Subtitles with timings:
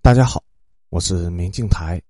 [0.00, 0.42] 大家好，
[0.88, 2.00] 我是明镜台，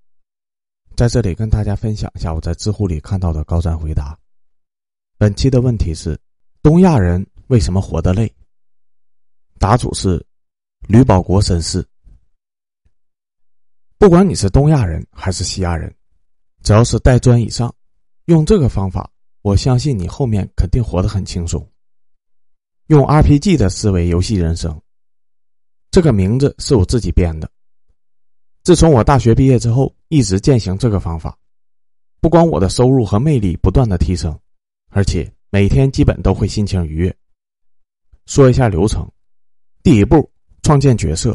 [0.94, 4.16] 在这里跟大家分享一下我在知乎里看到的高赞回答。
[5.16, 6.16] 本期的问题是：
[6.62, 8.32] 东亚人为什么活得累？
[9.58, 10.24] 答主是
[10.86, 11.84] 吕保国绅士。
[13.96, 15.92] 不管你是东亚人还是西亚人，
[16.62, 17.74] 只要是带砖以上，
[18.26, 19.10] 用这个方法，
[19.42, 21.66] 我相信你后面肯定活得很轻松。
[22.88, 24.80] 用 RPG 的思维游戏人生，
[25.90, 27.50] 这个名字是我自己编的。
[28.68, 31.34] 自从我大学毕业之后，一直践行这个方法，
[32.20, 34.38] 不光我的收入和魅力不断的提升，
[34.90, 37.16] 而且每天基本都会心情愉悦。
[38.26, 39.10] 说一下流程：
[39.82, 40.30] 第一步，
[40.60, 41.34] 创建角色，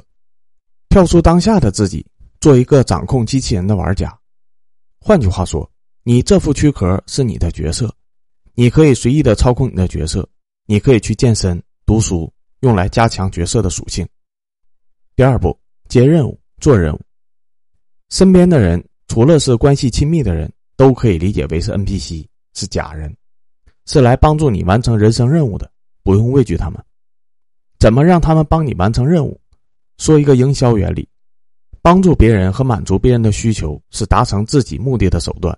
[0.89, 2.05] 跳出当下的自己，
[2.39, 4.15] 做一个掌控机器人的玩家。
[4.99, 5.67] 换句话说，
[6.03, 7.91] 你这副躯壳是你的角色，
[8.53, 10.29] 你可以随意的操控你的角色，
[10.67, 14.07] 你可以去健身、读书，用来加强角色的属性。
[15.15, 15.59] 第二步，
[15.89, 17.01] 接任务，做任务。
[18.09, 23.15] 身边的人，除了是关系亲密的人，都可以理解为是 NPC，是假人，
[23.85, 25.71] 是来帮助你完成人生任务的，
[26.03, 26.83] 不用畏惧他们。
[27.79, 29.39] 怎么让他们帮你完成任务？
[29.97, 31.07] 说一个营销原理：
[31.81, 35.57] 帮助别人和满足别人的需求是达成自己目的的手段，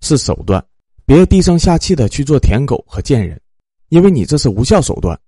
[0.00, 0.64] 是手段。
[1.04, 3.40] 别低声下气的去做舔狗和贱人，
[3.88, 5.18] 因为你这是无效手段，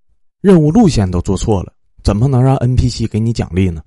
[0.40, 3.82] 任务路线都做错了，怎么能让 NPC 给你奖励呢？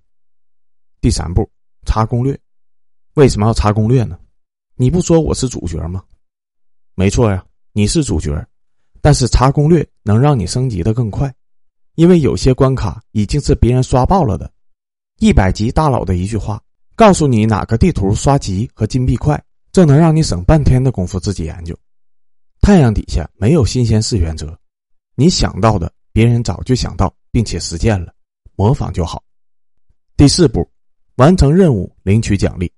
[1.02, 1.50] 第三步，
[1.86, 2.38] 查攻略。
[3.18, 4.16] 为什么要查攻略呢？
[4.76, 6.04] 你不说我是主角吗？
[6.94, 8.48] 没错呀，你是主角，
[9.02, 11.34] 但是查攻略能让你升级的更快，
[11.96, 14.54] 因为有些关卡已经是别人刷爆了的。
[15.18, 16.62] 一百级大佬的一句话，
[16.96, 21.76] 告诉你哪个地图刷级和金币快，这能让你省半天的功夫自己研究。
[22.62, 24.56] 太阳底下没有新鲜事原则，
[25.16, 28.14] 你想到的别人早就想到并且实践了，
[28.56, 29.24] 模仿就好。
[30.16, 30.70] 第四步，
[31.16, 32.72] 完成任务领取奖励。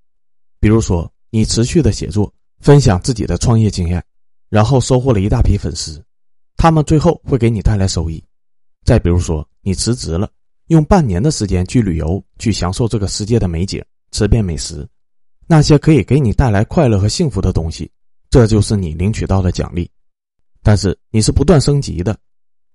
[0.60, 4.04] 比如说，你持续的写作，分享自己的创业经验，
[4.50, 6.04] 然后收获了一大批粉丝，
[6.58, 8.24] 他们最后会给你带来收益。
[8.84, 10.30] 再比如说，你辞职了，
[10.68, 14.88] 用半年的时间去旅游，去享受这个世界的美景，吃遍美食，
[15.48, 17.90] 那些可以给你带来快乐和幸福的东西，
[18.30, 19.90] 这就是你领取到的奖励。
[20.62, 22.18] 但是你是不断升级的，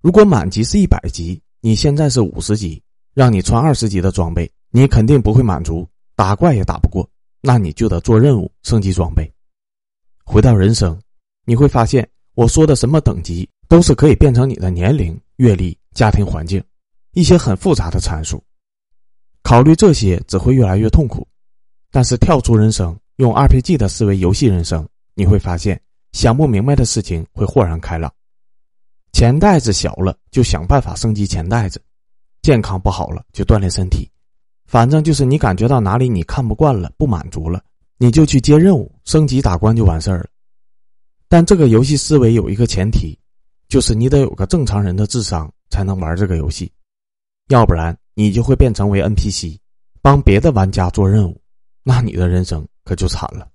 [0.01, 2.83] 如果满级是一百级，你现在是五十级，
[3.13, 7.07] 让你穿二十级的装备，你肯定不会满足，打怪也打不过。
[7.47, 9.31] 那你就得做任务升级装备。
[10.25, 10.99] 回到人生，
[11.45, 16.65] 你会发现我说的什么等级都是可以变成你的年龄、阅历、家庭环境
[17.13, 18.43] 一些很复杂的参数。
[19.43, 21.29] 考虑这些只会越来越痛苦，
[21.91, 25.79] 但是跳出人生，用 RPG 的思维游戏人生，你会发现
[26.13, 28.11] 想不明白的事情会豁然开朗。
[29.13, 31.79] 钱袋子小了就想办法升级钱袋子，
[32.41, 34.11] 健康不好了就锻炼身体。
[34.67, 37.63] 反正就是你感觉到哪里你看不惯了、不满足了，
[37.99, 40.27] 你就去接任务、升级打关就完事儿了。
[41.29, 43.19] 但这个游戏思维有一个前提，
[43.69, 46.71] 就是你得有个正常人的智商才能玩这个游戏，
[47.49, 49.59] 要不然你就会变成为 NPC，
[50.01, 51.41] 帮别的玩家做任务，
[51.83, 53.49] 那你的人生可就惨了。